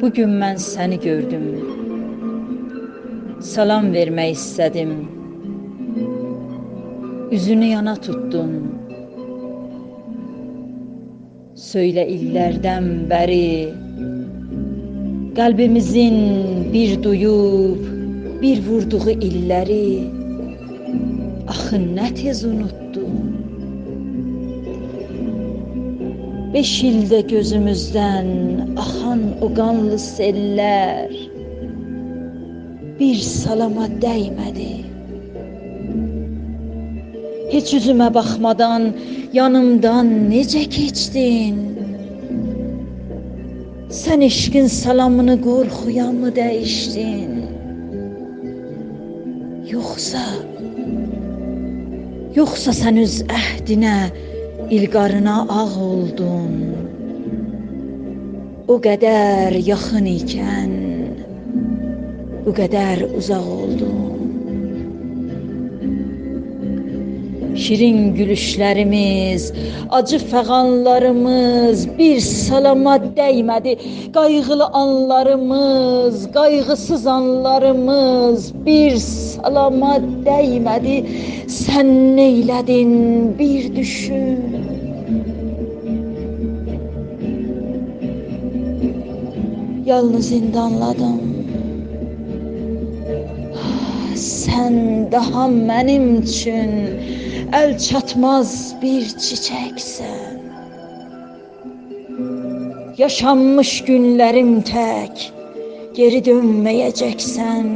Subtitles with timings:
[0.00, 1.42] Bu gün mən səni gördüm.
[3.44, 4.92] Salam vermək istədim.
[7.36, 8.54] Üzünü yana tutdun.
[11.64, 13.48] Söylə illərdən bəri
[15.36, 16.18] qəlbimizin
[16.72, 17.84] bir duyub,
[18.40, 19.84] bir vurduğu illəri
[21.48, 22.99] axı nə tez unutdun.
[26.50, 28.30] Beş ildə gözümüzdən
[28.82, 31.12] axan o qanlı sellər
[32.98, 34.72] bir salama dəymədi.
[37.52, 38.88] Heç üzümə baxmadan
[39.36, 41.60] yanımdan necə keçdin?
[44.00, 47.30] Sən eşqin salamını qorxuya mı dəyişdin?
[49.70, 50.24] Yoxsa
[52.34, 53.94] Yoxsa sən öz əhdinə
[54.70, 56.52] İlqarına ağ oldun.
[58.70, 60.76] O qədər yaxın ikən
[62.44, 64.20] bu qədər uzaq oldun.
[67.60, 69.48] Şirin gülüşlərimiz,
[69.90, 73.74] acı fəğanlarımız bir salama dəymədi.
[74.14, 79.98] Qayğılı anlarımız, qayğısız anlarımız bir salama
[80.30, 80.96] dəymədi.
[81.50, 82.92] Sən neylədin
[83.38, 84.38] bir düşün.
[89.86, 91.20] Yalnız indi anladım.
[94.14, 94.76] Sən
[95.12, 96.70] daha mənim üçün
[97.60, 100.38] əl çatmaz bir çiçəksən.
[103.02, 105.26] Yaşanmış günlərim tək
[105.98, 107.74] geri dönməyəcəksən.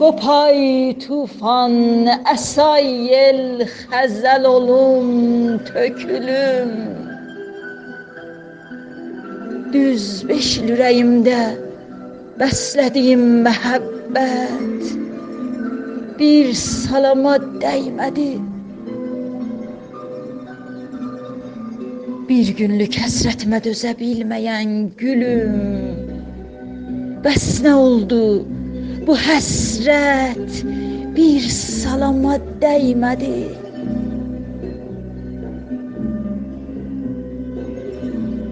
[0.00, 5.10] Qopay tufan, əsay yel, xəzəl olum,
[5.68, 6.70] tökülüm.
[9.72, 11.42] Düz beş il ürəyimdə
[12.40, 14.88] bəslədiyim məhəbbət
[16.20, 18.30] bir salama dəymədi.
[22.30, 25.56] Bir günlük həsrətimə dözə bilməyən gülüm.
[27.24, 28.24] Bəs nə oldu?
[29.06, 30.60] Bu həsrət
[31.16, 33.36] bir salama dəymədi.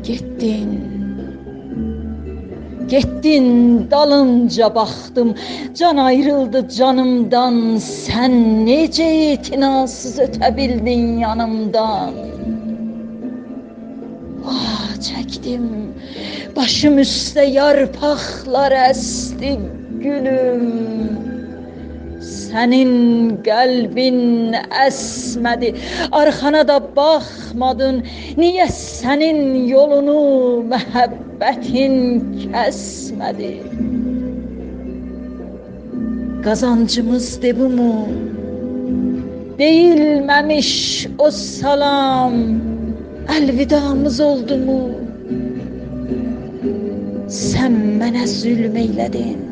[0.09, 0.73] Getdin.
[2.89, 3.47] Getdin
[3.91, 5.35] dalınca baxdım.
[5.79, 7.61] Can ayrıldı canımdan.
[7.87, 8.35] Sən
[8.67, 12.15] necə etinasız ötə bildin yanımdan?
[14.55, 15.69] Ah çəkdim.
[16.57, 19.55] Başım üstə yarpaqlar əsdi
[20.03, 20.65] gülüm.
[22.21, 22.93] Sənin
[23.47, 25.71] qəlbin əsmədi,
[26.21, 28.03] arxana da baxmadın.
[28.41, 29.41] Niyə sənin
[29.71, 30.19] yolunu
[30.73, 31.95] məhəbbətin
[32.43, 33.53] kəsmədi?
[36.45, 37.95] Qazancımız de bumu?
[39.61, 40.73] Deyilməmiş
[41.19, 42.37] o salam,
[43.37, 44.81] əlvidamız oldumu?
[47.41, 49.50] Sən mənə zülm eylədin.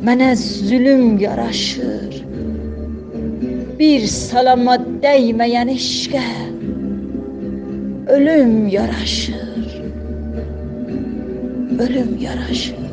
[0.00, 2.12] Mənə zülüm yaraşır.
[3.78, 6.24] Bir salama dəyməyən eşqə
[8.16, 9.66] ölüm yaraşır.
[11.84, 12.89] Ölüm yaraşır.